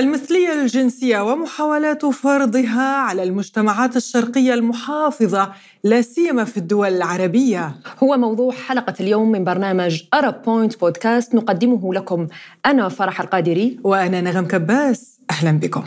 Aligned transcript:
المثلية 0.00 0.52
الجنسية 0.62 1.32
ومحاولات 1.32 2.06
فرضها 2.06 2.96
على 2.96 3.22
المجتمعات 3.22 3.96
الشرقية 3.96 4.54
المحافظة 4.54 5.52
لا 5.84 6.02
سيما 6.02 6.44
في 6.44 6.56
الدول 6.56 6.88
العربية. 6.88 7.74
هو 8.02 8.16
موضوع 8.16 8.52
حلقة 8.52 8.94
اليوم 9.00 9.32
من 9.32 9.44
برنامج 9.44 10.02
أرب 10.14 10.42
بوينت 10.42 10.80
بودكاست 10.80 11.34
نقدمه 11.34 11.94
لكم 11.94 12.26
أنا 12.66 12.88
فرح 12.88 13.20
القادري. 13.20 13.78
وأنا 13.84 14.20
نغم 14.20 14.46
كباس. 14.46 15.18
أهلا 15.30 15.50
بكم. 15.50 15.84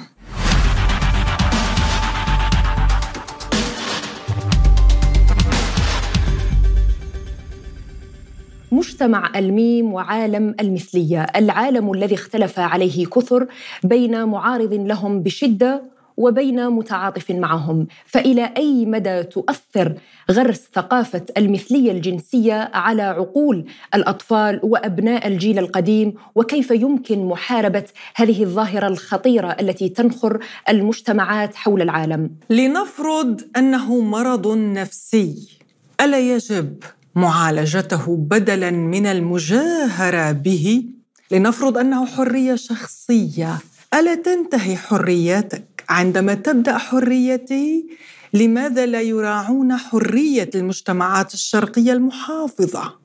مجتمع 8.73 9.31
الميم 9.35 9.93
وعالم 9.93 10.55
المثلية، 10.59 11.21
العالم 11.35 11.91
الذي 11.91 12.15
اختلف 12.15 12.59
عليه 12.59 13.05
كثر 13.05 13.47
بين 13.83 14.23
معارض 14.25 14.73
لهم 14.73 15.23
بشدة 15.23 15.93
وبين 16.17 16.69
متعاطف 16.69 17.31
معهم، 17.31 17.87
فإلى 18.05 18.53
أي 18.57 18.85
مدى 18.85 19.23
تؤثر 19.23 19.95
غرس 20.31 20.69
ثقافة 20.73 21.25
المثلية 21.37 21.91
الجنسية 21.91 22.71
على 22.73 23.01
عقول 23.01 23.65
الأطفال 23.95 24.59
وأبناء 24.63 25.27
الجيل 25.27 25.59
القديم، 25.59 26.13
وكيف 26.35 26.71
يمكن 26.71 27.25
محاربة 27.25 27.83
هذه 28.15 28.43
الظاهرة 28.43 28.87
الخطيرة 28.87 29.57
التي 29.59 29.89
تنخر 29.89 30.39
المجتمعات 30.69 31.55
حول 31.55 31.81
العالم؟ 31.81 32.29
لنفرض 32.49 33.41
أنه 33.57 34.01
مرض 34.01 34.57
نفسي، 34.57 35.59
ألا 36.01 36.19
يجب 36.19 36.83
معالجته 37.15 38.15
بدلا 38.15 38.71
من 38.71 39.05
المجاهرة 39.05 40.31
به 40.31 40.85
لنفرض 41.31 41.77
أنه 41.77 42.05
حرية 42.05 42.55
شخصية. 42.55 43.59
ألا 43.93 44.15
تنتهي 44.15 44.75
حريتك 44.75 45.83
عندما 45.89 46.33
تبدأ 46.33 46.77
حريتي؟ 46.77 47.87
لماذا 48.33 48.85
لا 48.85 49.01
يراعون 49.01 49.77
حرية 49.77 50.49
المجتمعات 50.55 51.33
الشرقية 51.33 51.93
المحافظة؟ 51.93 53.02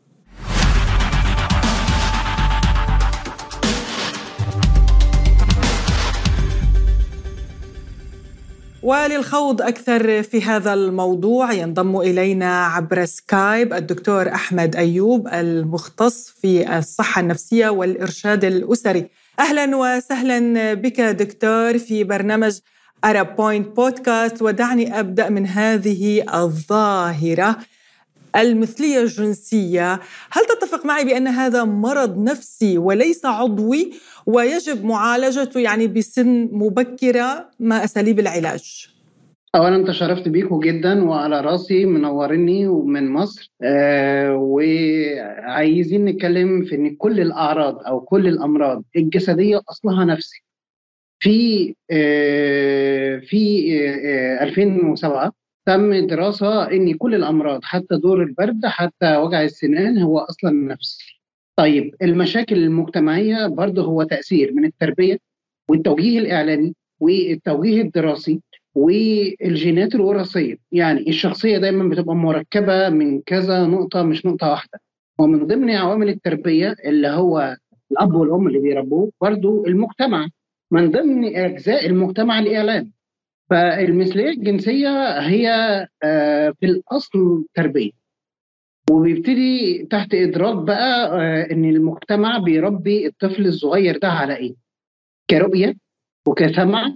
وللخوض 8.83 9.63
أكثر 9.63 10.23
في 10.23 10.43
هذا 10.43 10.75
الموضوع 10.75 11.53
ينضم 11.53 12.01
إلينا 12.01 12.67
عبر 12.67 13.05
سكايب 13.05 13.73
الدكتور 13.73 14.29
أحمد 14.29 14.77
أيوب 14.77 15.29
المختص 15.29 16.35
في 16.43 16.79
الصحة 16.79 17.21
النفسية 17.21 17.69
والإرشاد 17.69 18.45
الأسري. 18.45 19.11
أهلا 19.39 19.77
وسهلا 19.77 20.75
بك 20.75 21.01
دكتور 21.01 21.79
في 21.79 22.05
برنامج 22.05 22.59
أرب 23.05 23.37
بوينت 23.37 23.77
بودكاست 23.77 24.43
ودعني 24.43 25.01
أبدأ 25.01 25.29
من 25.29 25.47
هذه 25.47 26.25
الظاهرة. 26.35 27.57
المثلية 28.37 29.01
الجنسية 29.01 29.93
هل 30.31 30.45
تتفق 30.49 30.87
معي 30.87 31.05
بأن 31.05 31.27
هذا 31.27 31.65
مرض 31.65 32.19
نفسي 32.19 32.79
وليس 32.79 33.27
عضوي 33.27 33.91
ويجب 34.27 34.85
معالجته 34.85 35.61
يعني 35.61 35.87
بسن 35.87 36.49
مبكرة 36.53 37.51
ما 37.61 37.85
أساليب 37.85 38.21
العلاج؟ 38.21 38.89
اولا 39.55 39.85
تشرفت 39.87 40.29
بيكم 40.29 40.61
جدا 40.61 41.05
وعلى 41.05 41.41
رأسي 41.41 41.85
منورني 41.85 42.69
ومن 42.69 43.11
مصر 43.11 43.53
آه 43.63 44.35
وعايزين 44.35 46.05
نتكلم 46.05 46.65
في 46.65 46.75
إن 46.75 46.97
كل 46.97 47.21
الأعراض 47.21 47.79
أو 47.87 48.01
كل 48.01 48.27
الأمراض 48.27 48.85
الجسدية 48.97 49.61
أصلها 49.71 50.05
نفسي 50.05 50.43
في 51.21 51.75
آه 51.91 53.19
في 53.19 53.69
آه 54.41 54.45
2007 54.45 55.33
تم 55.69 56.07
دراسة 56.07 56.71
إن 56.71 56.95
كل 56.95 57.15
الأمراض 57.15 57.61
حتى 57.65 57.97
دور 57.97 58.23
البرد 58.23 58.67
حتى 58.67 59.17
وجع 59.17 59.43
السنان 59.43 59.99
هو 59.99 60.19
أصلا 60.19 60.51
نفسي 60.51 61.21
طيب 61.59 61.95
المشاكل 62.03 62.57
المجتمعية 62.57 63.47
برضه 63.47 63.83
هو 63.85 64.03
تأثير 64.03 64.53
من 64.53 64.65
التربية 64.65 65.19
والتوجيه 65.69 66.19
الإعلامي 66.19 66.75
والتوجيه 67.01 67.83
الدراسي 67.83 68.41
والجينات 68.75 69.95
الوراثية. 69.95 70.57
يعني 70.73 71.09
الشخصية 71.09 71.59
دايما 71.59 71.89
بتبقى 71.89 72.17
مركبة 72.17 72.89
من 72.89 73.21
كذا 73.21 73.67
نقطة 73.67 74.03
مش 74.03 74.27
نقطة 74.27 74.51
واحدة. 74.51 74.81
ومن 75.19 75.47
ضمن 75.47 75.71
عوامل 75.71 76.09
التربية 76.09 76.75
اللي 76.85 77.09
هو 77.09 77.57
الأب 77.93 78.15
والأم 78.15 78.47
اللي 78.47 78.59
بيربوه 78.59 79.13
برضه 79.21 79.65
المجتمع. 79.67 80.29
من 80.71 80.91
ضمن 80.91 81.37
أجزاء 81.37 81.87
المجتمع 81.87 82.39
الإعلامي. 82.39 82.91
فالمثلية 83.51 84.29
الجنسية 84.29 85.19
هي 85.21 85.47
في 86.61 86.67
الأصل 86.67 87.45
تربية 87.55 87.91
وبيبتدي 88.91 89.87
تحت 89.91 90.15
إدراك 90.15 90.57
بقى 90.57 91.11
إن 91.53 91.65
المجتمع 91.65 92.39
بيربي 92.39 93.07
الطفل 93.07 93.47
الصغير 93.47 93.99
ده 93.99 94.09
على 94.09 94.37
إيه؟ 94.37 94.55
كرؤية 95.31 95.75
وكسمع 96.27 96.95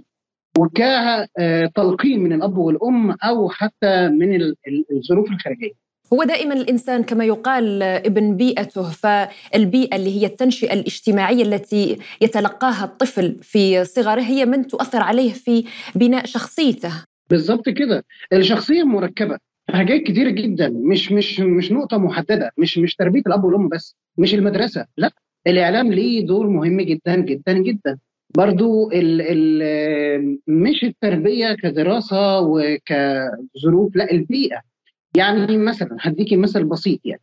وكتلقين 0.59 2.19
من 2.23 2.33
الأب 2.33 2.57
والأم 2.57 3.11
أو 3.11 3.49
حتى 3.49 4.09
من 4.09 4.53
الظروف 4.91 5.31
الخارجية. 5.31 5.82
هو 6.13 6.23
دائما 6.23 6.53
الإنسان 6.53 7.03
كما 7.03 7.25
يقال 7.25 7.83
ابن 7.83 8.35
بيئته 8.37 8.83
فالبيئة 8.83 9.95
اللي 9.95 10.21
هي 10.21 10.25
التنشئة 10.25 10.73
الاجتماعية 10.73 11.43
التي 11.43 11.97
يتلقاها 12.21 12.85
الطفل 12.85 13.37
في 13.41 13.85
صغره 13.85 14.21
هي 14.21 14.45
من 14.45 14.67
تؤثر 14.67 15.01
عليه 15.01 15.33
في 15.33 15.65
بناء 15.95 16.25
شخصيته. 16.25 16.91
بالضبط 17.29 17.69
كده. 17.69 18.05
الشخصية 18.33 18.83
مركبة 18.83 19.37
حاجات 19.69 20.01
كتيره 20.01 20.29
جدا 20.29 20.69
مش 20.69 21.11
مش 21.11 21.39
مش 21.39 21.71
نقطة 21.71 21.97
محددة 21.97 22.51
مش 22.57 22.77
مش 22.77 22.95
تربية 22.95 23.21
الأب 23.27 23.43
والأم 23.43 23.67
بس 23.69 23.95
مش 24.17 24.33
المدرسة 24.33 24.85
لا 24.97 25.11
الإعلام 25.47 25.93
ليه 25.93 26.25
دور 26.25 26.47
مهم 26.47 26.81
جدا 26.81 27.15
جدا 27.15 27.53
جدا. 27.53 27.97
برضو 28.37 28.91
ال 28.91 29.21
ال 29.21 30.39
مش 30.47 30.83
التربية 30.83 31.53
كدراسة 31.53 32.39
وكظروف 32.39 33.95
لا 33.95 34.11
البيئة. 34.11 34.72
يعني 35.17 35.57
مثلا 35.57 35.97
هديكي 36.01 36.37
مثل 36.37 36.63
بسيط 36.63 36.99
يعني. 37.05 37.21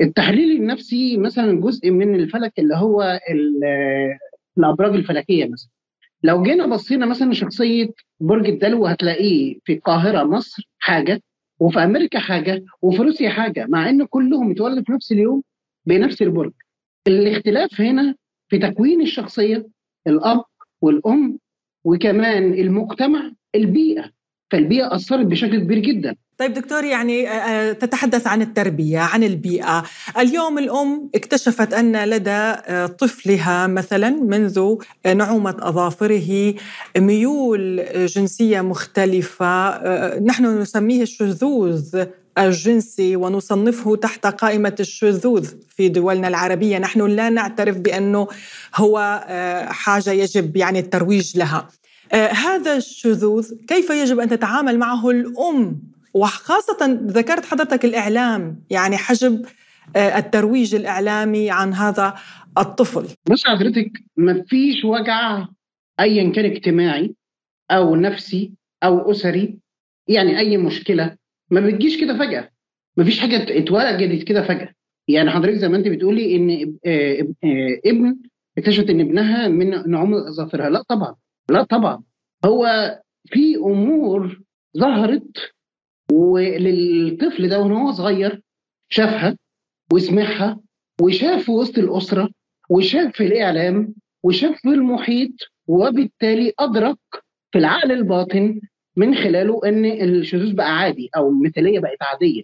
التحليل 0.00 0.56
النفسي 0.60 1.16
مثلا 1.16 1.60
جزء 1.60 1.90
من 1.90 2.14
الفلك 2.14 2.52
اللي 2.58 2.74
هو 2.76 3.20
الأبراج 4.58 4.94
الفلكية 4.94 5.48
مثلا. 5.48 5.70
لو 6.22 6.42
جينا 6.42 6.66
بصينا 6.66 7.06
مثلا 7.06 7.32
شخصية 7.32 7.88
برج 8.20 8.46
الدلو 8.48 8.86
هتلاقيه 8.86 9.58
في 9.64 9.72
القاهرة 9.72 10.24
مصر 10.24 10.68
حاجة 10.78 11.22
وفي 11.60 11.78
أمريكا 11.78 12.18
حاجة 12.18 12.64
وفي 12.82 13.02
روسيا 13.02 13.30
حاجة 13.30 13.66
مع 13.66 13.88
إن 13.88 14.04
كلهم 14.04 14.50
اتولدوا 14.50 14.82
في 14.82 14.92
نفس 14.92 15.12
اليوم 15.12 15.42
بنفس 15.86 16.22
البرج. 16.22 16.52
الاختلاف 17.06 17.80
هنا 17.80 18.14
في 18.48 18.58
تكوين 18.58 19.00
الشخصية 19.00 19.66
الأب 20.06 20.44
والأم 20.80 21.38
وكمان 21.84 22.54
المجتمع 22.54 23.32
البيئة. 23.54 24.10
فالبيئة 24.52 24.94
أثرت 24.94 25.26
بشكل 25.26 25.58
كبير 25.58 25.78
جدا. 25.78 26.16
طيب 26.38 26.54
دكتور 26.54 26.84
يعني 26.84 27.26
تتحدث 27.74 28.26
عن 28.26 28.42
التربية 28.42 28.98
عن 28.98 29.22
البيئة. 29.24 29.84
اليوم 30.18 30.58
الأم 30.58 31.10
اكتشفت 31.14 31.74
أن 31.74 32.04
لدى 32.04 32.52
طفلها 32.98 33.66
مثلا 33.66 34.10
منذ 34.10 34.74
نعومة 35.14 35.56
أظافره 35.58 36.54
ميول 36.98 37.84
جنسية 37.94 38.60
مختلفة 38.60 39.78
نحن 40.18 40.60
نسميه 40.60 41.02
الشذوذ 41.02 42.04
الجنسي 42.38 43.16
ونصنفه 43.16 43.96
تحت 43.96 44.26
قائمة 44.26 44.76
الشذوذ 44.80 45.48
في 45.76 45.88
دولنا 45.88 46.28
العربية. 46.28 46.78
نحن 46.78 47.06
لا 47.06 47.28
نعترف 47.28 47.76
بأنه 47.76 48.28
هو 48.76 49.24
حاجة 49.68 50.10
يجب 50.10 50.56
يعني 50.56 50.78
الترويج 50.78 51.38
لها. 51.38 51.68
هذا 52.14 52.76
الشذوذ 52.76 53.54
كيف 53.68 53.90
يجب 53.90 54.20
أن 54.20 54.28
تتعامل 54.28 54.78
معه 54.78 55.10
الأم؟ 55.10 55.82
وخاصة 56.14 57.00
ذكرت 57.06 57.44
حضرتك 57.44 57.84
الإعلام 57.84 58.62
يعني 58.70 58.96
حجب 58.96 59.46
الترويج 59.96 60.74
الإعلامي 60.74 61.50
عن 61.50 61.74
هذا 61.74 62.14
الطفل. 62.58 63.06
بص 63.30 63.46
حضرتك 63.46 63.90
ما 64.16 64.44
فيش 64.48 64.84
وجع 64.84 65.46
أيا 66.00 66.32
كان 66.32 66.44
اجتماعي 66.44 67.14
أو 67.70 67.96
نفسي 67.96 68.52
أو 68.84 69.10
أسري 69.10 69.58
يعني 70.08 70.38
أي 70.38 70.56
مشكلة 70.56 71.16
ما 71.50 71.60
بتجيش 71.60 72.00
كده 72.00 72.18
فجأة. 72.18 72.48
ما 72.96 73.04
فيش 73.04 73.20
حاجة 73.20 73.58
اتولدت 73.58 74.22
كده 74.22 74.42
فجأة. 74.42 74.68
يعني 75.08 75.30
حضرتك 75.30 75.54
زي 75.54 75.68
ما 75.68 75.76
أنت 75.76 75.88
بتقولي 75.88 76.36
إن 76.36 76.76
ابن 77.86 78.16
اكتشفت 78.58 78.90
إن 78.90 79.00
ابنها 79.00 79.48
من 79.48 79.90
نعومة 79.90 80.28
أظافرها 80.28 80.70
لا 80.70 80.82
طبعا. 80.82 81.14
لا 81.50 81.62
طبعا. 81.62 82.02
هو 82.44 82.66
في 83.26 83.56
أمور 83.56 84.40
ظهرت 84.78 85.52
وللطفل 86.12 87.48
ده 87.48 87.60
وهو 87.60 87.92
صغير 87.92 88.42
شافها 88.88 89.36
وسمعها 89.92 90.60
وشاف 91.00 91.44
في 91.44 91.50
وسط 91.50 91.78
الأسرة 91.78 92.28
وشاف 92.70 93.12
في 93.16 93.26
الإعلام 93.26 93.94
وشاف 94.22 94.56
في 94.62 94.68
المحيط 94.68 95.30
وبالتالي 95.66 96.52
أدرك 96.58 96.98
في 97.52 97.58
العقل 97.58 97.92
الباطن 97.92 98.60
من 98.96 99.14
خلاله 99.14 99.60
إن 99.64 99.84
الشذوذ 99.84 100.54
بقى 100.54 100.78
عادي 100.78 101.10
أو 101.16 101.28
المثالية 101.28 101.80
بقت 101.80 102.02
عادية. 102.02 102.42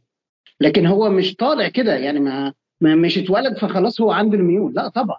لكن 0.61 0.87
هو 0.87 1.11
مش 1.11 1.35
طالع 1.37 1.69
كده 1.69 1.95
يعني 1.97 2.21
ما, 2.21 2.53
ما 2.81 2.95
مش 2.95 3.19
اتولد 3.19 3.59
فخلاص 3.59 4.01
هو 4.01 4.11
عنده 4.11 4.39
الميول. 4.39 4.75
لا 4.75 4.89
طبعا. 4.89 5.19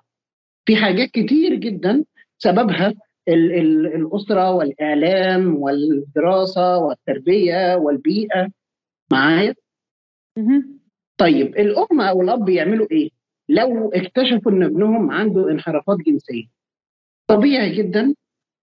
في 0.65 0.75
حاجات 0.75 1.11
كتير 1.11 1.55
جدا 1.55 2.03
سببها 2.37 2.93
الأسرة 3.27 4.51
والإعلام 4.51 5.55
والدراسة 5.55 6.77
والتربية 6.77 7.75
والبيئة. 7.75 8.47
معايا؟ 9.11 9.55
طيب 11.17 11.47
الأم 11.47 12.01
أو 12.01 12.21
الأب 12.21 12.49
يعملوا 12.49 12.87
إيه؟ 12.91 13.09
لو 13.49 13.89
اكتشفوا 13.89 14.51
إن 14.51 14.63
ابنهم 14.63 15.11
عنده 15.11 15.51
انحرافات 15.51 15.97
جنسية. 15.97 16.45
طبيعي 17.27 17.75
جدا 17.75 18.15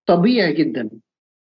طبيعي 0.05 0.53
جدا. 0.53 0.89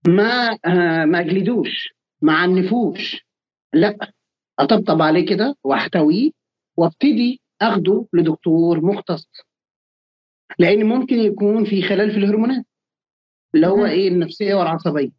ما 0.08 0.58
آه 0.64 1.04
ما 1.04 1.20
أجلدوش 1.20 1.94
ما 2.22 2.32
عنفوش. 2.32 3.26
لا 3.72 4.12
أطبطب 4.58 5.02
عليه 5.02 5.26
كده 5.26 5.56
وأحتويه 5.64 6.30
وأبتدي 6.76 7.40
أخده 7.62 8.06
لدكتور 8.12 8.84
مختص. 8.84 9.28
لأن 10.58 10.84
ممكن 10.86 11.16
يكون 11.16 11.64
في 11.64 11.82
خلل 11.82 12.10
في 12.10 12.16
الهرمونات. 12.16 12.64
اللي 13.54 13.66
هو 13.66 13.86
إيه 13.86 14.08
النفسية 14.08 14.54
والعصبية. 14.54 15.10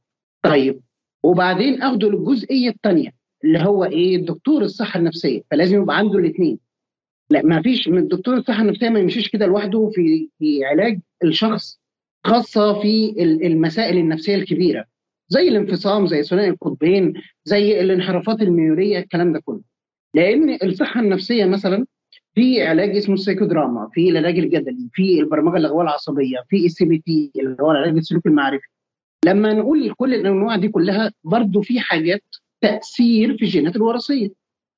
طيب 0.44 0.81
وبعدين 1.24 1.81
أخده 1.81 2.10
للجزئية 2.10 2.69
الثانية 2.69 3.10
اللي 3.44 3.60
هو 3.60 3.83
إيه 3.86 4.16
الدكتور 4.16 4.62
الصحة 4.62 5.00
النفسية. 5.00 5.42
فلازم 5.51 5.81
يبقى 5.81 5.98
عنده 5.98 6.19
الاثنين 6.19 6.60
لا 7.30 7.42
ما 7.42 7.62
فيش 7.62 7.88
من 7.88 7.98
الدكتور 7.98 8.38
الصحة 8.38 8.62
النفسية 8.62 8.89
ما 8.89 9.00
يمشيش 9.00 9.30
كده 9.30 9.45
لوحده 9.45 9.92
في 9.94 10.30
في 10.39 10.66
علاج 10.66 11.00
الشخص 11.24 11.80
خاصة 12.25 12.81
في 12.81 13.13
المسائل 13.45 13.98
النفسية 13.98 14.36
الكبيرة 14.36 14.86
زي 15.30 15.48
الانفصام 15.48 16.07
زي 16.07 16.24
ثنائي 16.24 16.50
القطبين 16.50 17.13
زي 17.45 17.81
الانحرافات 17.81 18.42
الميولية 18.42 19.00
الكلام 19.00 19.34
ده 19.34 19.39
كله. 19.45 19.62
لأن 20.13 20.57
الصحة 20.63 21.00
النفسية 21.00 21.45
مثلا 21.45 21.86
في 22.36 22.63
علاج 22.63 22.95
اسمه 22.98 23.13
السيكودراما 23.13 23.89
في 23.94 24.10
العلاج 24.10 24.39
الجدلي 24.39 24.89
في 24.94 25.19
البرمجة 25.19 25.57
اللغويه 25.57 25.83
العصبية 25.83 26.38
في 26.50 26.66
ال 26.66 26.86
CBT 26.86 27.31
اللي 27.39 27.57
هو 27.62 27.72
العلاج 27.72 27.98
السلوكي 27.98 28.30
المعرفي. 28.30 28.68
لما 29.25 29.54
نقول 29.54 29.94
كل 29.94 30.13
الأنواع 30.13 30.56
دي 30.56 30.68
كلها 30.68 31.12
برضو 31.24 31.62
في 31.62 31.80
حاجات 31.80 32.24
تأثير 32.62 33.38
في 33.38 33.45
الجينات 33.45 33.75
الوراثية. 33.75 34.30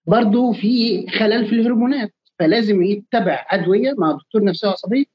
برضو 0.07 0.53
في 0.53 1.05
خلل 1.07 1.45
في 1.45 1.55
الهرمونات 1.55 2.13
فلازم 2.39 2.83
يتبع 2.83 3.45
أدوية 3.49 3.93
مع 3.97 4.11
دكتور 4.11 4.43
نفسيه 4.43 4.67
عصبيه 4.67 5.05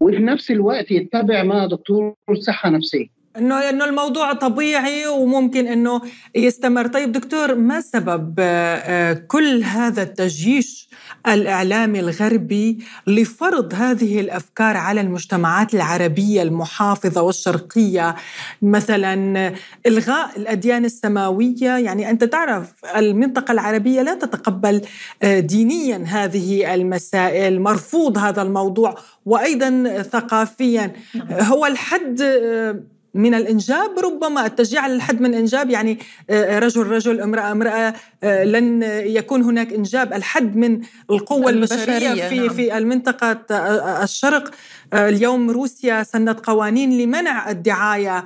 وفي 0.00 0.18
نفس 0.18 0.50
الوقت 0.50 0.90
يتبع 0.90 1.42
مع 1.42 1.66
دكتور 1.66 2.14
صحة 2.40 2.70
نفسية. 2.70 3.06
إنه 3.38 3.68
إنه 3.70 3.84
الموضوع 3.84 4.32
طبيعي 4.32 5.06
وممكن 5.06 5.66
إنه 5.66 6.00
يستمر. 6.34 6.86
طيب 6.86 7.12
دكتور 7.12 7.54
ما 7.54 7.80
سبب 7.80 8.34
آه، 8.38 9.12
كل 9.12 9.64
هذا 9.64 10.02
التجيش 10.02 10.88
الإعلامي 11.28 12.00
الغربي 12.00 12.78
لفرض 13.06 13.74
هذه 13.74 14.20
الأفكار 14.20 14.76
على 14.76 15.00
المجتمعات 15.00 15.74
العربية 15.74 16.42
المحافظة 16.42 17.22
والشرقية؟ 17.22 18.14
مثلا 18.62 19.52
إلغاء 19.86 20.30
الأديان 20.36 20.84
السماوية 20.84 21.76
يعني 21.76 22.10
أنت 22.10 22.24
تعرف 22.24 22.72
المنطقة 22.96 23.52
العربية 23.52 24.02
لا 24.02 24.14
تتقبل 24.14 24.80
آه، 25.22 25.40
دينيا 25.40 26.04
هذه 26.06 26.74
المسائل 26.74 27.60
مرفوض 27.60 28.18
هذا 28.18 28.42
الموضوع 28.42 28.94
وأيضا 29.26 30.02
ثقافيا. 30.02 30.92
نعم. 31.14 31.40
هو 31.40 31.66
الحد 31.66 32.20
آه، 32.22 32.93
من 33.14 33.34
الإنجاب 33.34 33.98
ربما 33.98 34.46
التشجيع 34.46 34.80
على 34.80 34.94
الحد 34.94 35.20
من 35.20 35.34
الإنجاب 35.34 35.70
يعني 35.70 35.98
آه، 36.30 36.58
رجل 36.58 36.86
رجل 36.86 37.20
امرأة 37.20 37.52
امرأة 37.52 37.94
آه، 38.24 38.44
لن 38.44 38.82
يكون 39.06 39.42
هناك 39.42 39.72
إنجاب 39.72 40.12
الحد 40.12 40.56
من 40.56 40.80
القوة 41.10 41.50
البشرية 41.50 42.28
في, 42.28 42.38
نعم. 42.38 42.48
في 42.48 42.78
المنطقة 42.78 43.40
آه، 43.50 44.02
الشرق. 44.02 44.50
اليوم 44.94 45.50
روسيا 45.50 46.02
سنت 46.02 46.40
قوانين 46.40 46.98
لمنع 46.98 47.50
الدعاية 47.50 48.24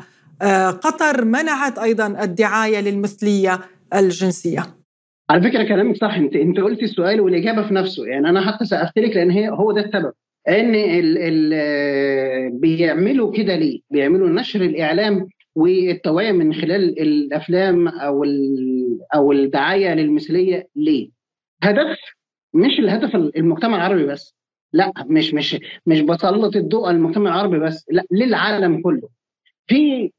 قطر 0.70 1.24
منعت 1.24 1.78
أيضا 1.78 2.06
الدعاية 2.06 2.80
للمثلية 2.80 3.60
الجنسية. 3.94 4.66
على 5.30 5.50
فكرة 5.50 5.64
كلامك 5.68 5.96
صح 5.96 6.14
انت 6.14 6.36
انت 6.36 6.60
قلت 6.60 6.82
السؤال 6.82 7.20
والإجابة 7.20 7.68
في 7.68 7.74
نفسه 7.74 8.06
يعني 8.06 8.28
أنا 8.28 8.52
حتى 8.52 8.64
سقفت 8.64 8.98
لك 8.98 9.16
لأن 9.16 9.30
هي 9.30 9.48
هو 9.48 9.72
ده 9.72 9.80
السبب. 9.80 10.12
إن 10.48 10.74
ال 10.74 11.18
ال 11.18 12.58
بيعملوا 12.60 13.32
كده 13.32 13.56
ليه؟ 13.56 13.80
بيعملوا 13.90 14.28
نشر 14.28 14.60
الإعلام 14.62 15.26
والتوعية 15.54 16.32
من 16.32 16.54
خلال 16.54 17.00
الأفلام 17.00 17.88
أو 17.88 18.24
أو 19.14 19.32
الدعاية 19.32 19.94
للمثلية 19.94 20.68
ليه؟ 20.76 21.08
هدف 21.62 21.98
مش 22.54 22.78
الهدف 22.78 23.14
المجتمع 23.16 23.76
العربي 23.76 24.06
بس 24.06 24.34
لا 24.72 24.92
مش 25.06 25.34
مش 25.34 25.56
مش 25.86 26.00
بسلط 26.00 26.56
الضوء 26.56 26.88
على 26.88 26.96
المجتمع 26.96 27.30
العربي 27.34 27.58
بس 27.58 27.86
لا 27.90 28.04
للعالم 28.12 28.80
كله 28.82 29.08
في 29.66 30.10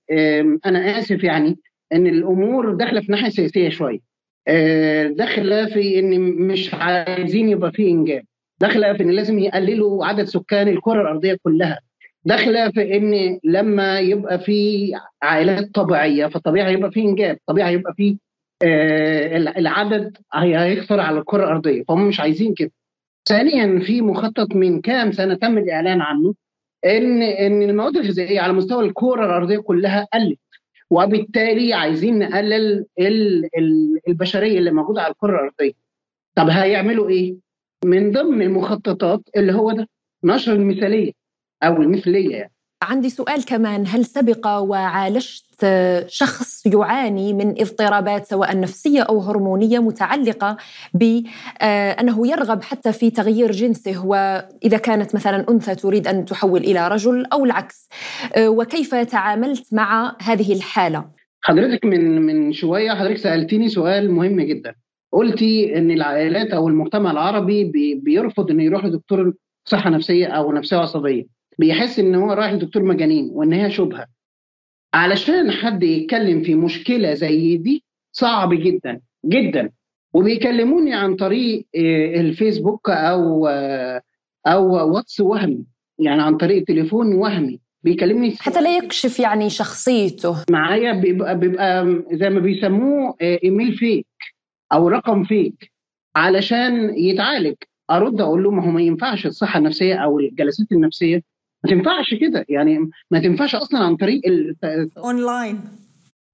أنا 0.66 1.00
آسف 1.00 1.24
يعني 1.24 1.58
إن 1.94 2.08
الأمور 2.08 2.74
داخلة 2.76 3.02
في 3.02 3.12
ناحية 3.12 3.30
سياسية 3.30 3.70
شوية 3.70 4.00
داخلة 5.08 5.66
في 5.66 6.00
إن 6.00 6.20
مش 6.22 6.74
عايزين 6.74 7.50
يبقى 7.50 7.72
في 7.72 7.90
إنجاب 7.90 8.24
داخله 8.62 8.94
في 8.94 9.04
إن 9.04 9.12
لازم 9.12 9.40
يقللوا 9.40 10.06
عدد 10.06 10.24
سكان 10.24 10.68
الكرة 10.68 11.02
الأرضية 11.02 11.38
كلها. 11.44 11.80
داخله 12.26 12.72
في 12.72 12.98
إن 12.98 13.40
لما 13.44 14.00
يبقى 14.00 14.40
في 14.40 14.92
عائلات 15.22 15.76
طبيعية 15.76 16.28
فطبيعي 16.28 16.74
يبقى 16.74 16.92
في 16.92 17.00
إنجاب 17.02 17.38
طبيعي 17.46 17.74
يبقى 17.74 17.94
في 17.94 18.18
آه 18.64 19.38
العدد 19.38 20.18
هيكثر 20.34 21.00
على 21.00 21.20
الكرة 21.20 21.44
الأرضية 21.44 21.84
فهم 21.84 22.08
مش 22.08 22.20
عايزين 22.20 22.54
كده. 22.54 22.72
ثانيا 23.28 23.80
في 23.80 24.02
مخطط 24.02 24.56
من 24.56 24.82
كام 24.82 25.12
سنة 25.12 25.34
تم 25.34 25.58
الإعلان 25.58 26.02
عنه 26.02 26.34
ان 26.86 27.22
إن 27.22 27.62
المواد 27.62 27.98
الغذائية 27.98 28.42
على 28.42 28.54
مستوى 28.54 28.86
الكرة 28.86 29.26
الأرضية 29.26 29.58
كلها 29.58 30.08
قلت 30.14 30.40
وبالتالي 30.90 31.74
عايزين 31.74 32.20
نقلل 32.20 32.86
البشرية 34.08 34.58
اللي 34.60 34.72
موجودة 34.72 35.02
على 35.02 35.12
الكرة 35.12 35.32
الأرضية. 35.36 35.74
طب 36.36 36.50
هيعملوا 36.50 37.10
إيه؟ 37.10 37.36
من 37.86 38.12
ضمن 38.12 38.42
المخططات 38.42 39.22
اللي 39.38 39.54
هو 39.54 39.72
ده 39.72 39.88
نشر 40.24 40.54
المثالية 40.54 41.12
أو 41.64 41.82
المثلية 41.82 42.36
يعني. 42.36 42.52
عندي 42.84 43.10
سؤال 43.10 43.46
كمان 43.46 43.84
هل 43.88 44.06
سبق 44.06 44.48
وعالجت 44.48 45.46
شخص 46.08 46.66
يعاني 46.66 47.34
من 47.34 47.50
اضطرابات 47.62 48.26
سواء 48.26 48.60
نفسية 48.60 49.02
أو 49.02 49.20
هرمونية 49.20 49.80
متعلقة 49.80 50.58
بأنه 50.94 52.28
يرغب 52.28 52.64
حتى 52.64 52.94
في 52.94 53.12
تغيير 53.12 53.52
جنسه 53.52 54.06
وإذا 54.06 54.78
كانت 54.78 55.16
مثلا 55.16 55.46
أنثى 55.50 55.76
تريد 55.76 56.08
أن 56.08 56.26
تحول 56.26 56.60
إلى 56.60 56.88
رجل 56.88 57.26
أو 57.34 57.46
العكس 57.46 57.90
وكيف 58.40 58.96
تعاملت 58.96 59.74
مع 59.74 60.16
هذه 60.22 60.54
الحالة؟ 60.54 61.06
حضرتك 61.42 61.86
من 61.86 62.22
من 62.22 62.54
شوية 62.54 62.92
حضرتك 62.92 63.18
سألتيني 63.18 63.70
سؤال 63.70 64.12
مهم 64.12 64.42
جدا 64.42 64.76
قلتي 65.12 65.78
إن 65.78 65.92
العائلات 65.92 66.48
أو 66.48 66.68
المجتمع 66.68 67.12
العربي 67.12 67.64
بيرفض 67.96 68.52
إنه 68.52 68.64
يروح 68.64 68.86
لدكتور 68.86 69.34
صحة 69.66 69.90
نفسية 69.90 70.28
أو 70.28 70.52
نفسية 70.52 70.78
عصبية. 70.78 71.26
بيحس 71.60 72.00
إن 72.00 72.16
هو 72.16 72.32
رايح 72.34 72.52
لدكتور 72.54 72.84
مجانين 72.84 73.30
وإن 73.32 73.54
هي 73.54 73.72
شبهة. 73.72 74.06
علشان 74.94 75.52
حد 75.52 75.84
يتكلم 75.84 76.44
في 76.44 76.56
مشكلة 76.56 77.14
زي 77.14 77.58
دي 77.58 77.84
صعب 78.12 78.54
جدا 78.54 79.00
جدا. 79.26 79.70
وبيكلموني 80.14 80.94
عن 80.94 81.16
طريق 81.16 81.66
آه، 81.76 82.20
الفيسبوك 82.22 82.90
أو 82.90 83.48
آه، 83.48 84.02
أو 84.48 84.94
واتس 84.96 85.20
وهمي. 85.20 85.66
يعني 86.00 86.22
عن 86.22 86.38
طريق 86.38 86.64
تليفون 86.64 87.16
وهمي. 87.16 87.60
بيكلمني 87.84 88.36
حتى 88.40 88.62
لا 88.62 88.78
يكشف 88.78 89.20
يعني 89.20 89.50
شخصيته. 89.50 90.36
معايا 90.52 90.94
بيبقى 90.94 91.40
بيبقى 91.40 91.86
زي 92.12 92.30
ما 92.30 92.40
بيسموه 92.40 93.16
آه، 93.22 93.40
email 93.44 93.74
fake. 93.74 94.08
أو 94.74 94.88
رقم 94.88 95.24
fake 95.24 95.72
علشان 96.16 96.98
يتعالج. 96.98 97.56
أرد 97.92 98.22
أقول 98.22 98.44
له 98.44 98.52
ما 98.52 98.66
هو 98.66 98.72
ما 98.72 98.82
ينفعش 98.82 99.26
الصحة 99.26 99.60
النفسية 99.60 99.96
أو 99.96 100.20
الجلسات 100.20 100.72
النفسية. 100.72 101.24
ما 101.64 101.70
تنفعش 101.70 102.14
كده. 102.14 102.46
يعني 102.50 102.90
ما 103.12 103.20
تنفعش 103.20 103.56
أصلا 103.56 103.80
عن 103.80 103.96
طريق 103.96 104.22
اونلاين 104.98 105.60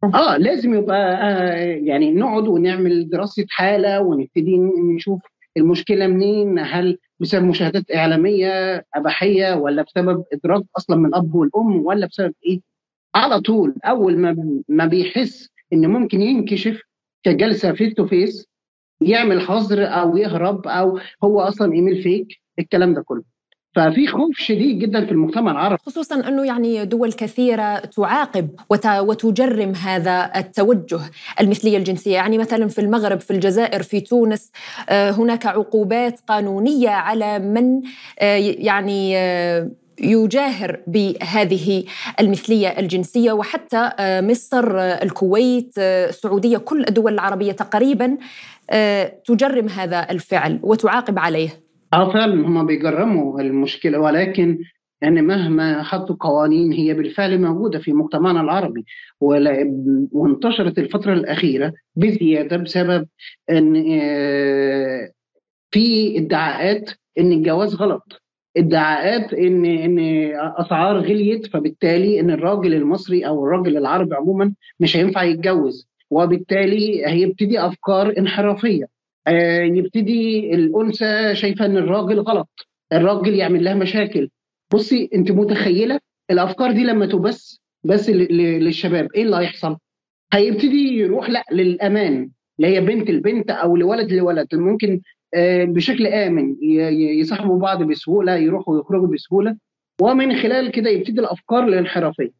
آه 0.04 0.38
لازم 0.38 0.74
يبقى 0.74 1.14
آه 1.14 1.56
يعني 1.76 2.12
نقعد 2.12 2.48
ونعمل 2.48 3.10
دراسة 3.10 3.46
حالة 3.50 4.02
ونبتدي 4.02 4.58
نشوف 4.96 5.22
المشكلة 5.58 6.08
منين 6.08 6.60
هل 6.60 6.98
بسبب 7.20 7.44
مشاهدات 7.46 7.92
إعلامية 7.96 8.86
أباحية 8.96 9.54
ولا 9.54 9.82
بسبب 9.84 10.24
إدراك 10.34 10.64
أصلا 10.78 10.96
من 10.98 11.06
الأب 11.06 11.36
والأم 11.36 11.86
ولا 11.86 12.06
بسبب 12.08 12.34
إيه؟ 12.46 12.60
على 13.16 13.40
طول 13.40 13.76
أول 13.86 14.18
ما 14.18 14.62
ما 14.70 14.86
بيحس 14.86 15.50
إن 15.74 15.88
ممكن 15.88 16.22
ينكشف 16.22 16.82
كجلسة 17.26 17.74
face 17.74 17.94
to 17.94 18.08
face 18.08 18.48
يعمل 19.02 19.42
حظر 19.42 19.84
أو 19.86 20.18
يهرب 20.18 20.68
أو 20.68 21.00
هو 21.24 21.42
أصلا 21.42 21.74
email 21.74 22.04
fake 22.04 22.28
الكلام 22.60 22.94
ده 22.94 23.02
كله. 23.02 23.24
ففي 23.76 24.08
خوف 24.08 24.38
شديد 24.38 24.80
جدا 24.80 25.06
في 25.06 25.12
المجتمع 25.12 25.52
العربي. 25.52 25.78
خصوصا 25.86 26.28
أنه 26.28 26.46
يعني 26.46 26.86
دول 26.86 27.14
كثيرة 27.14 27.80
تعاقب 27.80 28.50
وتجرم 28.70 29.76
هذا 29.76 30.32
التوجه 30.36 31.00
المثلية 31.40 31.78
الجنسية. 31.78 32.14
يعني 32.14 32.38
مثلا 32.38 32.68
في 32.68 32.82
المغرب 32.82 33.20
في 33.20 33.32
الجزائر 33.32 33.84
في 33.84 34.00
تونس 34.02 34.52
آه، 34.90 35.12
هناك 35.12 35.46
عقوبات 35.46 36.20
قانونية 36.28 36.90
على 36.90 37.40
من 37.40 37.82
آه، 38.20 38.36
يعني 38.58 39.18
آه، 39.18 39.72
يجاهر 40.02 40.80
بهذه 40.88 41.84
المثلية 42.20 42.68
الجنسية 42.68 43.32
وحتى 43.32 43.92
مصر 44.00 44.78
الكويت 44.80 45.78
السعودية 45.78 46.58
كل 46.58 46.86
الدول 46.88 47.14
العربية 47.14 47.52
تقريبا 47.52 48.18
تجرم 49.26 49.70
هذا 49.70 50.08
الفعل 50.12 50.60
وتعاقب 50.64 51.20
عليه. 51.20 51.50
آه 51.94 52.14
فعلا 52.14 52.48
هم 52.48 52.66
بيجرموا 52.66 53.42
المشكلة 53.42 54.00
ولكن 54.00 54.60
يعني 55.02 55.22
مهما 55.22 55.84
حطوا 55.84 56.16
قوانين 56.20 56.74
هي 56.74 56.94
بالفعل 56.94 57.42
موجودة 57.42 57.80
في 57.80 57.94
مجتمعنا 57.94 58.42
العربي. 58.42 58.86
وانتشرت 60.12 60.78
الفترة 60.78 61.14
الأخيرة 61.14 61.74
بزيادة 61.96 62.58
بسبب 62.58 63.08
إن 63.50 64.00
آه، 64.02 65.12
في 65.72 66.18
ادعاءات 66.20 66.90
إن 67.20 67.32
الجواز 67.32 67.76
غلط. 67.76 68.25
ادعاءات 68.58 69.34
ان 69.34 69.66
إن 69.66 70.00
أسعار 70.36 70.98
غليت 71.00 71.46
فبالتالي 71.46 72.20
إن 72.20 72.30
الراجل 72.32 72.74
المصري 72.74 73.28
أو 73.28 73.44
الراجل 73.46 73.78
العربي 73.78 74.16
عموما 74.16 74.54
مش 74.80 74.98
هينفع 74.98 75.24
يتجوز. 75.24 75.88
وبالتالي 76.10 77.06
هيبتدي 77.08 77.60
أفكار 77.60 78.14
انحرافية. 78.18 78.86
آه، 79.28 79.62
يبتدي 79.62 80.54
الأنثى 80.56 81.36
شايفة 81.36 81.66
إن 81.66 81.78
الراجل 81.78 82.20
غلط. 82.20 82.50
الراجل 82.94 83.34
يعمل 83.36 83.64
لها 83.64 83.74
مشاكل. 83.74 84.30
بصي 84.74 85.10
أنت 85.16 85.32
متخيلة؟ 85.32 86.00
الأفكار 86.32 86.72
دي 86.72 86.84
لما 86.84 87.06
تبث 87.06 87.56
بس 87.84 88.10
للشباب 88.10 89.08
إيه 89.16 89.24
اللي 89.24 89.36
هيحصل؟ 89.38 89.78
هيبتدي 90.34 90.98
يروح 90.98 91.30
لأ 91.30 91.44
للأمان. 91.52 92.30
اللي 92.60 92.76
هي 92.76 92.82
بنت 92.82 93.10
البنت 93.10 93.52
أو 93.52 93.76
لولد 93.78 94.12
لولد. 94.14 94.56
ممكن 94.56 95.02
بشكل 95.66 96.08
آمن 96.08 96.56
يصاحبوا 97.20 97.60
بعض 97.60 97.84
بسهولة 97.84 98.36
يروحوا 98.36 98.76
ويخرجوا 98.76 99.08
بسهولة 99.08 99.56
ومن 100.02 100.36
خلال 100.36 100.72
كده 100.72 100.90
يبتدي 100.90 101.22
الأفكار 101.22 101.64
الانحرافية. 101.68 102.32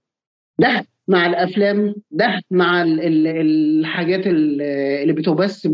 ده 0.60 0.86
مع 1.08 1.26
الأفلام 1.26 1.96
ده 2.12 2.42
مع 2.52 2.84
الحاجات 2.88 4.22
اللي 4.28 5.14
بتبث. 5.14 5.68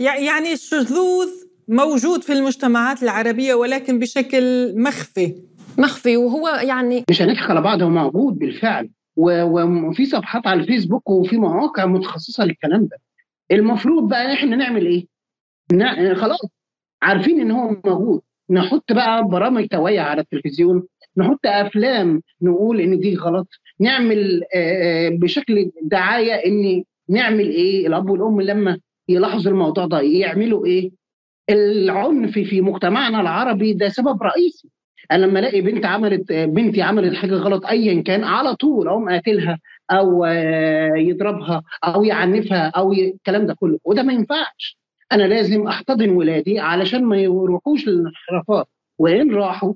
يعني 0.00 0.52
الشذوذ 0.52 1.28
موجود 1.68 2.22
في 2.22 2.32
المجتمعات 2.32 3.02
العربية 3.02 3.54
ولكن 3.54 3.98
بشكل 3.98 4.72
مخفي. 4.82 5.34
مخفي 5.78 6.16
وهو 6.16 6.48
يعني 6.48 7.04
مش 7.10 7.22
هنضحك 7.22 7.50
على 7.50 7.60
بعض 7.60 7.82
هو 7.82 7.88
موجود 7.90 8.38
بالفعل. 8.38 8.90
وفي 9.16 10.04
صفحات 10.06 10.46
على 10.46 10.60
الفيسبوك 10.60 11.10
وفي 11.10 11.36
مواقع 11.38 11.86
متخصصة 11.86 12.44
للكلام 12.44 12.80
ده. 12.80 12.96
المفروض 13.50 14.08
بقى 14.08 14.32
إحنا 14.32 14.56
نعمل 14.56 14.86
إيه؟ 14.86 15.06
خلاص. 16.14 16.40
عارفين 17.02 17.40
إن 17.40 17.50
هو 17.50 17.76
موجود. 17.84 18.20
نحط 18.50 18.92
بقى 18.92 19.24
برامج 19.28 19.66
توعية 19.68 20.00
على 20.00 20.20
التلفزيون. 20.20 20.82
نحط 21.16 21.40
أفلام 21.46 22.22
نقول 22.42 22.80
إن 22.80 23.00
دي 23.00 23.16
غلط. 23.16 23.48
نعمل 23.80 24.42
بشكل 25.20 25.70
دعاية 25.82 26.32
إن 26.32 26.84
نعمل 27.08 27.48
إيه؟ 27.48 27.86
الأب 27.86 28.10
والأم 28.10 28.40
لما 28.40 28.78
يلاحظوا 29.08 29.52
الموضوع 29.52 29.86
ده 29.86 30.00
يعملوا 30.00 30.66
إيه؟ 30.66 30.90
العنف 31.50 32.32
في 32.32 32.60
مجتمعنا 32.60 33.20
العربي 33.20 33.72
ده 33.72 33.88
سبب 33.88 34.22
رئيسي. 34.22 34.68
أنا 35.12 35.26
لما 35.26 35.38
ألاقي 35.38 35.60
بنت 35.60 35.86
عملت 35.86 36.32
بنتي 36.32 36.82
عملت 36.82 37.14
حاجة 37.14 37.34
غلط 37.34 37.66
ايا 37.66 38.02
كان 38.02 38.24
على 38.24 38.54
طول 38.54 38.88
أقوم 38.88 39.10
قاتلها 39.10 39.58
أو 39.90 40.24
يضربها 40.96 41.62
أو 41.84 42.04
يعنفها 42.04 42.68
أو 42.68 42.92
الكلام 42.92 43.46
ده 43.46 43.54
كله. 43.54 43.78
وده 43.84 44.02
ما 44.02 44.12
ينفعش. 44.12 44.79
أنا 45.12 45.22
لازم 45.22 45.66
أحتضن 45.66 46.10
ولادي 46.10 46.58
علشان 46.60 47.04
ما 47.04 47.16
يروحوش 47.16 47.88
للانحرافات. 47.88 48.68
وإن 48.98 49.34
راحوا 49.34 49.74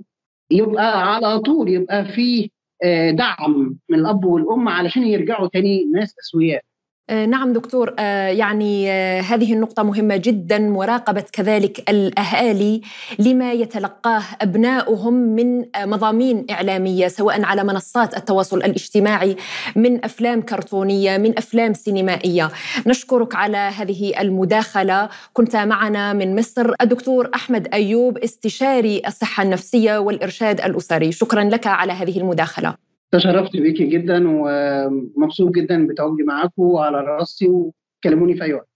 يبقى 0.50 1.14
على 1.14 1.38
طول 1.40 1.68
يبقى 1.68 2.04
في 2.04 2.50
آه، 2.84 3.10
دعم 3.10 3.78
من 3.88 3.98
الأب 3.98 4.24
والأم 4.24 4.68
علشان 4.68 5.02
يرجعوا 5.06 5.48
تاني 5.48 5.84
ناس 5.84 6.14
أسوياء. 6.18 6.62
نعم 7.10 7.52
دكتور 7.52 7.94
آه، 7.98 8.28
يعني 8.28 8.90
آه، 8.90 9.20
هذه 9.20 9.52
النقطة 9.52 9.82
مهمة 9.82 10.16
جدا 10.16 10.58
مراقبة 10.58 11.24
كذلك 11.32 11.90
الأهالي 11.90 12.80
لما 13.18 13.52
يتلقاه 13.52 14.22
أبناؤهم 14.40 15.14
من 15.14 15.64
مضامين 15.76 16.46
إعلامية 16.50 17.08
سواء 17.08 17.42
على 17.42 17.64
منصات 17.64 18.16
التواصل 18.16 18.56
الاجتماعي 18.56 19.36
من 19.76 20.04
أفلام 20.04 20.42
كرتونية 20.42 21.16
من 21.16 21.38
أفلام 21.38 21.74
سينمائية. 21.74 22.50
نشكرك 22.86 23.34
على 23.34 23.56
هذه 23.56 24.20
المداخلة. 24.20 25.08
كنت 25.32 25.56
معنا 25.56 26.12
من 26.12 26.36
مصر 26.36 26.72
الدكتور 26.80 27.30
أحمد 27.34 27.68
أيوب 27.72 28.18
استشاري 28.18 29.02
الصحة 29.06 29.42
النفسية 29.42 29.98
والإرشاد 29.98 30.60
الأسري. 30.60 31.12
شكرا 31.12 31.44
لك 31.44 31.66
على 31.66 31.92
هذه 31.92 32.18
المداخلة. 32.18 32.93
تشرفت 33.14 33.56
بيكي 33.56 33.86
جدا 33.86 34.24
ومبسوط 34.28 35.54
جدا 35.54 35.86
بتواجدي 35.86 36.22
معاكم 36.22 36.62
وعلى 36.62 37.00
راسي 37.00 37.46
وكلموني 37.46 38.34
في 38.36 38.44
أي 38.44 38.52
وقت. 38.52 38.68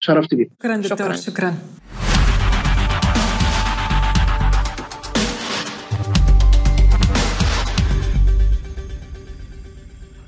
شرفت 0.00 0.34
بيكم 0.34 0.54
شكرا 0.60 0.76
دكتور 0.76 0.96
شكرا, 0.96 1.12
شكرا. 1.12 1.54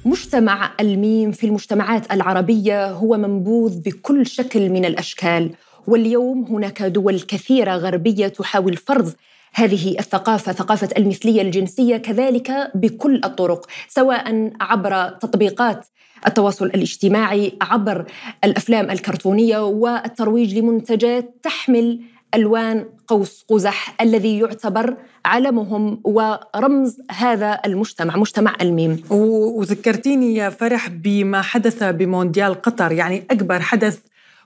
مجتمع 0.04 0.71
الميم 0.81 1.33
في 1.33 1.47
المجتمعات 1.47 2.12
العربية 2.12 2.90
هو 2.90 3.16
منبوذ 3.16 3.81
بكل 3.81 4.26
شكل 4.26 4.71
من 4.71 4.85
الأشكال 4.85 5.50
واليوم 5.87 6.45
هناك 6.45 6.83
دول 6.83 7.21
كثيرة 7.21 7.76
غربية 7.76 8.28
تحاول 8.28 8.76
فرض 8.76 9.12
هذه 9.54 9.99
الثقافة 9.99 10.52
ثقافة 10.52 10.88
المثلية 10.97 11.42
الجنسية 11.42 11.97
كذلك 11.97 12.71
بكل 12.75 13.21
الطرق 13.25 13.66
سواء 13.88 14.52
عبر 14.61 15.09
تطبيقات 15.09 15.87
التواصل 16.26 16.66
الاجتماعي 16.66 17.52
عبر 17.62 18.04
الأفلام 18.44 18.90
الكرتونية 18.90 19.59
والترويج 19.59 20.59
لمنتجات 20.59 21.35
تحمل 21.42 22.00
ألوان 22.35 22.85
قوس 23.06 23.44
قزح 23.49 23.94
الذي 24.00 24.38
يعتبر 24.38 24.97
علمهم 25.25 26.00
ورمز 26.04 26.99
هذا 27.11 27.61
المجتمع 27.66 28.16
مجتمع 28.16 28.54
الميم 28.61 29.02
وذكرتيني 29.11 30.35
يا 30.35 30.50
فرح 30.50 30.88
بما 30.88 31.42
حدث 31.42 31.82
بمونديال 31.82 32.62
قطر 32.62 32.92
يعني 32.92 33.25
أكبر 33.30 33.61
حدث 33.61 33.99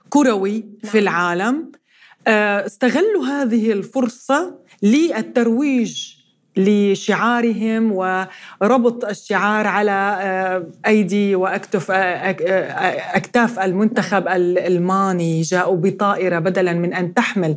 كروي 0.09 0.65
في 0.83 0.97
نعم. 0.97 1.03
العالم 1.03 1.55
آه، 1.55 1.77
استغلوا 2.27 3.25
هذه 3.25 3.71
الفرصة 3.71 4.59
للترويج 4.83 6.16
لشعارهم 6.57 7.91
وربط 7.91 9.05
الشعار 9.05 9.67
على 9.67 10.17
آه، 10.21 10.67
أيدي 10.87 11.35
وأكتف 11.35 11.91
آه، 11.91 11.95
آه، 11.95 13.17
أكتاف 13.17 13.59
المنتخب 13.59 14.27
الالماني 14.27 15.41
جاءوا 15.41 15.75
بطائرة 15.75 16.39
بدلا 16.39 16.73
من 16.73 16.93
أن 16.93 17.13
تحمل 17.13 17.55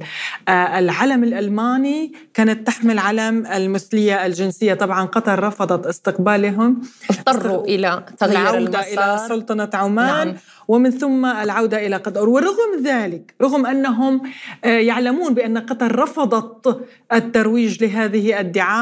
العلم 0.48 1.24
الألماني. 1.24 2.12
كانت 2.34 2.66
تحمل 2.66 2.98
علم 2.98 3.46
المثلية 3.46 4.26
الجنسية. 4.26 4.74
طبعا 4.74 5.04
قطر 5.04 5.44
رفضت 5.44 5.86
استقبالهم. 5.86 6.80
اضطروا 7.10 7.64
إلى 7.64 8.04
تغيير 8.18 8.38
العودة 8.38 8.80
إلى 8.80 9.26
سلطنة 9.28 9.70
عمان. 9.74 10.26
نعم. 10.26 10.36
ومن 10.68 10.90
ثم 10.90 11.26
العودة 11.26 11.86
إلى 11.86 11.96
قطر. 11.96 12.28
ورغم 12.28 12.84
ذلك 12.84 13.34
رغم 13.42 13.66
أنهم 13.66 14.22
آه، 14.64 14.68
يعلمون 14.68 15.34
بأن 15.34 15.58
قطر 15.58 15.98
رفضت 15.98 16.86
الترويج 17.12 17.84
لهذه 17.84 18.40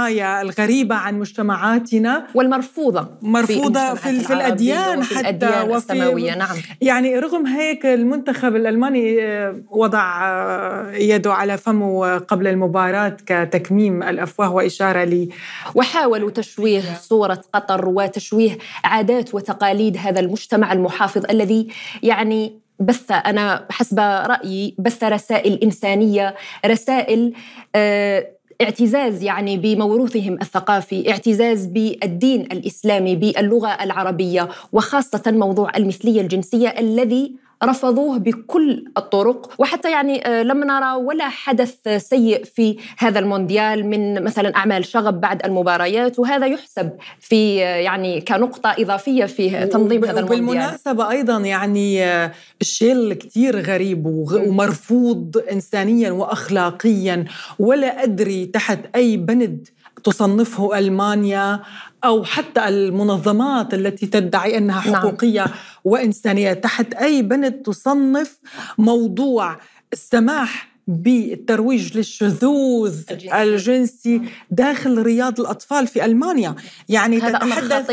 الدعاية 0.08 0.42
الغريبة 0.42 0.94
عن 0.94 1.18
مجتمعاتنا 1.18 2.26
والمرفوضة 2.34 3.08
مرفوضة 3.22 3.94
في, 3.94 4.18
في, 4.18 4.24
في 4.24 4.32
الأديان 4.32 4.98
وفي 4.98 5.14
حتى 5.14 5.20
الأديان 5.20 5.70
وفي 5.70 5.76
السماوية 5.76 6.34
نعم. 6.34 6.56
يعني 6.80 7.18
رغم 7.18 7.46
هيك 7.46 7.86
المنتخب 7.86 8.56
الألماني 8.56 9.22
آه، 9.22 9.62
وضع 9.70 10.26
آه، 10.26 10.92
يده 10.92 11.32
على 11.32 11.58
فمه 11.58 12.18
قبل 12.18 12.46
المباراة 12.46 13.16
كتكميم 13.26 14.02
الأفواه 14.02 14.52
وإشارة 14.52 15.04
لي 15.04 15.28
وحاولوا 15.74 16.30
تشويه 16.30 16.82
صورة 17.00 17.42
قطر 17.52 17.88
وتشويه 17.88 18.58
عادات 18.84 19.34
وتقاليد 19.34 19.96
هذا 19.96 20.20
المجتمع 20.20 20.72
المحافظ 20.72 21.24
الذي 21.30 21.68
يعني 22.02 22.60
بث 22.80 23.12
أنا 23.12 23.66
حسب 23.70 23.98
رأيي 24.00 24.74
بث 24.78 25.04
رسائل 25.04 25.58
إنسانية 25.62 26.34
رسائل 26.66 27.32
آه، 27.74 28.37
اعتزاز 28.60 29.22
يعني 29.22 29.56
بموروثهم 29.56 30.34
الثقافي 30.42 31.10
اعتزاز 31.10 31.66
بالدين 31.66 32.40
الإسلامي 32.40 33.16
باللغة 33.16 33.68
العربية 33.68 34.48
وخاصة 34.72 35.22
موضوع 35.26 35.76
المثلية 35.76 36.20
الجنسية 36.20 36.68
الذي 36.68 37.32
رفضوه 37.64 38.18
بكل 38.18 38.84
الطرق. 38.96 39.50
وحتى 39.58 39.90
يعني 39.90 40.26
آه، 40.26 40.42
لم 40.42 40.64
نرى 40.64 40.92
ولا 40.92 41.28
حدث 41.28 41.88
سيء 41.96 42.44
في 42.44 42.76
هذا 42.98 43.18
المونديال 43.18 43.86
من 43.86 44.24
مثلا 44.24 44.56
أعمال 44.56 44.84
شغب 44.84 45.20
بعد 45.20 45.44
المباريات. 45.44 46.18
وهذا 46.18 46.46
يحسب 46.46 46.90
في 47.20 47.64
آه، 47.64 47.76
يعني 47.76 48.20
كنقطة 48.20 48.74
إضافية 48.78 49.24
في 49.24 49.66
تنظيم 49.66 50.04
هذا 50.04 50.20
المونديال. 50.20 50.46
بالمناسبه 50.46 51.10
أيضا 51.10 51.38
يعني 51.38 52.04
آه، 52.04 52.32
الشيء 52.60 53.12
كثير 53.12 53.60
غريب 53.60 54.06
ومرفوض 54.06 55.42
انسانيا 55.52 56.10
واخلاقيا. 56.10 57.24
ولا 57.58 58.02
أدري 58.02 58.46
تحت 58.46 58.78
أي 58.94 59.16
بند 59.16 59.68
تصنفه 60.04 60.78
ألمانيا 60.78 61.60
أو 62.04 62.24
حتى 62.24 62.68
المنظمات 62.68 63.74
التي 63.74 64.06
تدعي 64.06 64.58
أنها 64.58 64.90
نعم. 64.90 64.96
حقوقية 64.96 65.44
نعم. 65.44 65.54
وإنسانية 65.84 66.52
تحت 66.52 66.94
أي 66.94 67.22
بند 67.22 67.52
تصنف 67.52 68.38
موضوع 68.78 69.56
السماح 69.92 70.68
بالترويج 70.88 71.96
للشذوذ 71.96 73.02
الجنسي. 73.10 73.42
الجنسي 73.42 74.22
داخل 74.50 75.02
رياض 75.02 75.40
الأطفال 75.40 75.86
في 75.86 76.04
ألمانيا 76.04 76.54
يعني 76.88 77.20
هذا 77.20 77.38
تتحدث 77.38 77.90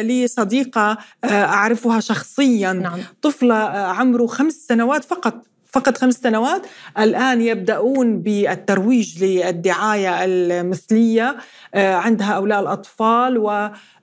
لي 0.00 0.28
صديقة 0.28 0.98
آه، 1.24 1.26
أعرفها 1.26 2.00
شخصيا 2.00 2.72
نعم. 2.72 3.00
طفلة 3.22 3.54
آه، 3.54 3.86
عمره 3.86 4.26
خمس 4.26 4.54
سنوات 4.68 5.04
فقط 5.04 5.46
فقط 5.72 5.98
خمس 5.98 6.14
سنوات 6.14 6.66
الآن 6.98 7.40
يبدأون 7.40 8.22
بالترويج 8.22 9.24
للدعاية 9.24 10.24
المثلية 10.24 11.36
آه، 11.74 11.94
عند 11.94 12.22
هؤلاء 12.22 12.60
الأطفال 12.60 13.38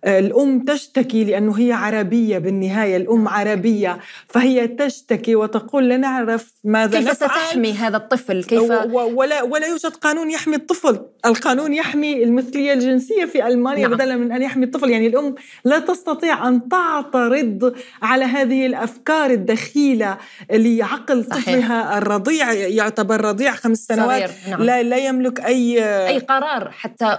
الأم 0.05 0.59
تشتكي 0.59 1.23
لأنه 1.23 1.59
هي 1.59 1.71
عربية 1.71 2.37
بالنهاية 2.37 2.97
الأم 2.97 3.27
عربية 3.27 3.99
فهي 4.27 4.67
تشتكي 4.67 5.35
وتقول 5.35 5.89
لا 5.89 5.97
نعرف 5.97 6.53
ماذا 6.63 6.99
كيف 6.99 7.09
نفعل 7.09 7.29
ستحمي 7.29 7.73
هذا 7.73 7.97
الطفل 7.97 8.43
كيف 8.43 8.71
ولا, 8.93 9.41
ولا 9.41 9.67
يوجد 9.67 9.95
قانون 9.95 10.31
يحمي 10.31 10.55
الطفل 10.55 10.99
القانون 11.25 11.73
يحمي 11.73 12.23
المثلية 12.23 12.73
الجنسية 12.73 13.25
في 13.25 13.47
ألمانيا 13.47 13.87
نعم. 13.87 13.97
بدلا 13.97 14.15
من 14.15 14.31
أن 14.31 14.41
يحمي 14.41 14.65
الطفل 14.65 14.89
يعني 14.89 15.07
الأم 15.07 15.35
لا 15.65 15.79
تستطيع 15.79 16.47
أن 16.47 16.69
تعترض 16.69 17.75
على 18.01 18.25
هذه 18.25 18.65
الأفكار 18.65 19.29
الدخيلة 19.29 20.17
لعقل. 20.51 21.23
طفلها 21.23 21.97
الرضيع 21.97 22.53
يعتبر 22.53 23.21
رضيع 23.21 23.51
خمس 23.51 23.77
سنوات 23.77 24.31
نعم. 24.49 24.63
لا, 24.63 24.83
لا 24.83 24.97
يملك 24.97 25.39
أي 25.39 25.83
أي 26.07 26.19
قرار 26.19 26.71
حتى 26.71 27.17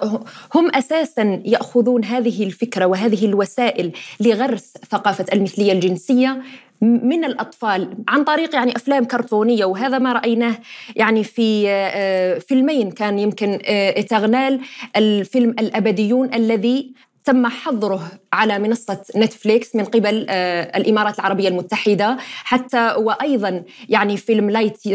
هم 0.54 0.70
أساسا 0.74 1.42
يأخذون 1.44 2.04
هذه 2.04 2.44
الفكرة 2.44 2.69
الفكرة 2.70 2.86
وهذه 2.86 3.26
الوسائل 3.26 3.92
لغرس 4.20 4.72
ثقافة 4.90 5.24
المثلية 5.32 5.72
الجنسية 5.72 6.42
من 6.80 7.24
الأطفال 7.24 7.96
عن 8.08 8.24
طريق 8.24 8.54
يعني 8.54 8.76
أفلام 8.76 9.04
كرتونية 9.04 9.64
وهذا 9.64 9.98
ما 9.98 10.12
رأيناه 10.12 10.58
يعني 10.96 11.24
في 11.24 11.64
آه، 11.68 12.38
فيلمين 12.38 12.90
كان 12.90 13.18
يمكن 13.18 13.58
آه، 13.64 14.00
تغنال 14.00 14.60
الفيلم 14.96 15.50
الأبديون 15.50 16.34
الذي 16.34 16.92
تم 17.24 17.46
حظره 17.46 18.02
على 18.32 18.58
منصة 18.58 19.00
نتفليكس 19.16 19.76
من 19.76 19.84
قبل 19.84 20.26
آه، 20.28 20.78
الإمارات 20.78 21.18
العربية 21.18 21.48
المتحدة. 21.48 22.16
حتى 22.44 22.94
وأيضا 22.98 23.62
يعني 23.88 24.16
فيلم 24.16 24.50
لايت 24.50 24.86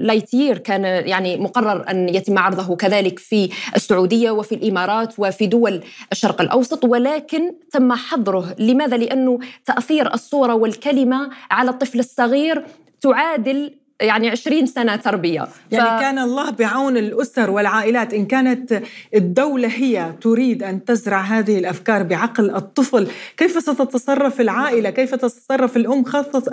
لايتير 0.00 0.58
كان 0.58 0.84
يعني 0.84 1.36
مقرر 1.36 1.90
أن 1.90 2.08
يتم 2.08 2.38
عرضه 2.38 2.76
كذلك 2.76 3.18
في 3.18 3.50
السعودية 3.76 4.30
وفي 4.30 4.54
الإمارات 4.54 5.14
وفي 5.18 5.46
دول 5.46 5.80
الشرق 6.12 6.40
الأوسط. 6.40 6.84
ولكن 6.84 7.52
تم 7.72 7.92
حظره. 7.92 8.54
لماذا؟ 8.58 8.96
لأنه 8.96 9.38
تأثير 9.66 10.14
الصورة 10.14 10.54
والكلمة 10.54 11.30
على 11.50 11.70
الطفل 11.70 11.98
الصغير 11.98 12.64
تعادل 13.00 13.83
يعني 14.04 14.30
20 14.30 14.66
سنة 14.66 14.96
تربية. 14.96 15.48
يعني 15.70 15.98
ف... 15.98 16.00
كان 16.00 16.18
الله 16.18 16.50
بعون 16.50 16.96
الأسر 16.96 17.50
والعائلات. 17.50 18.14
إن 18.14 18.26
كانت 18.26 18.82
الدولة 19.14 19.68
هي 19.68 20.12
تريد 20.20 20.62
أن 20.62 20.84
تزرع 20.84 21.20
هذه 21.20 21.58
الأفكار 21.58 22.02
بعقل 22.02 22.50
الطفل 22.50 23.08
كيف 23.36 23.58
ستتصرف 23.58 24.40
العائلة؟ 24.40 24.90
كيف 24.90 25.14
تتصرف 25.14 25.76
الأم؟ 25.76 26.04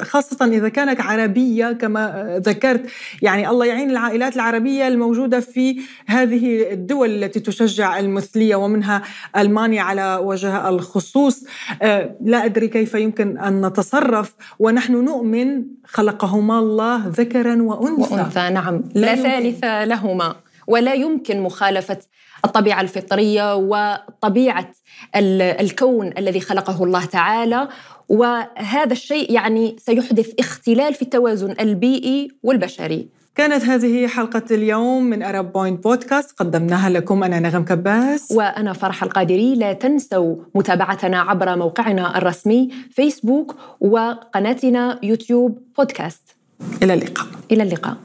خاصة 0.02 0.46
إذا 0.46 0.70
كانت 0.70 1.02
عربية 1.02 1.72
كما 1.72 2.36
ذكرت. 2.46 2.90
يعني 3.22 3.50
الله 3.50 3.66
يعين 3.66 3.90
العائلات 3.90 4.36
العربية 4.36 4.88
الموجودة 4.88 5.40
في 5.40 5.82
هذه 6.06 6.72
الدول 6.72 7.10
التي 7.24 7.40
تشجع 7.40 8.00
المثلية 8.00 8.56
ومنها 8.56 9.02
ألمانيا 9.38 9.82
على 9.82 10.20
وجه 10.24 10.70
الخصوص. 10.70 11.44
آه، 11.82 12.16
لا 12.22 12.46
أدري 12.46 12.68
كيف 12.68 12.94
يمكن 12.94 13.38
أن 13.38 13.66
نتصرف. 13.66 14.34
ونحن 14.60 14.94
نؤمن 14.94 15.64
خلقهما 15.86 16.60
الله 16.60 17.08
ذكر 17.08 17.41
ذكرا 17.42 17.62
وأنثى. 17.62 18.16
وأنثى 18.16 18.50
نعم. 18.50 18.84
لا, 18.96 19.16
لا 19.16 19.16
ثالث 19.16 19.64
لهما. 19.64 20.36
ولا 20.68 20.94
يمكن 20.94 21.42
مخالفة 21.42 21.98
الطبيعة 22.46 22.82
الفطرية 22.82 23.56
وطبيعة 23.56 24.72
الكون 25.16 26.14
الذي 26.18 26.40
خلقه 26.40 26.84
الله 26.84 27.06
تعالى. 27.06 27.68
وهذا 28.10 28.92
الشيء 28.92 29.32
يعني 29.32 29.76
سيحدث 29.80 30.30
اختلال 30.40 30.94
في 30.94 31.02
التوازن 31.02 31.56
البيئي 31.60 32.32
والبشري. 32.44 33.08
كانت 33.36 33.64
هذه 33.66 34.08
حلقة 34.08 34.44
اليوم 34.52 35.04
من 35.04 35.24
أرب 35.24 35.54
بوينت 35.54 35.84
بودكاست 35.84 36.40
قدمناها 36.40 36.90
لكم. 36.90 37.24
أنا 37.24 37.40
نغم 37.40 37.66
كباس. 37.66 38.32
وأنا 38.32 38.74
فرح 38.74 39.04
القادري. 39.04 39.56
لا 39.56 39.74
تنسوا 39.74 40.36
متابعتنا 40.56 41.20
عبر 41.20 41.56
موقعنا 41.56 42.18
الرسمي 42.18 42.70
فيسبوك 42.92 43.56
وقناتنا 43.80 45.00
يوتيوب 45.04 45.60
بودكاست 45.78 46.41
إلى 46.84 46.93
اللقاء. 46.93 47.28
إلى 47.52 47.63
اللقاء. 47.63 47.97